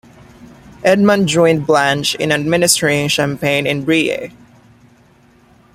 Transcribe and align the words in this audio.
Edmund 0.83 1.27
joined 1.27 1.67
Blanche 1.67 2.15
in 2.15 2.31
administering 2.31 3.07
Champagne 3.07 3.67
and 3.67 3.85
Brie. 3.85 4.33